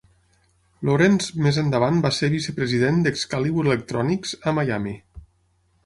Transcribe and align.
Lawrence 0.89 1.43
més 1.47 1.59
endavant 1.63 2.01
va 2.07 2.11
ser 2.21 2.31
vicepresident 2.37 2.99
d'Excalibur 3.05 3.67
Electronics 3.71 4.37
a 4.53 4.59
Miami. 4.63 4.99